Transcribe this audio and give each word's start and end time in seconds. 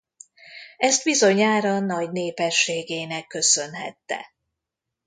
Ezt 0.77 1.03
bizonyára 1.03 1.79
nagy 1.79 2.11
népességének 2.11 3.27
köszönhette. 3.27 4.33